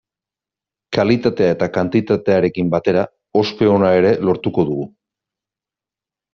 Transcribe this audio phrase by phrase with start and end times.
[0.97, 3.05] Kalitatea eta kantitatearekin batera
[3.45, 4.91] ospe ona ere lortuko dugu.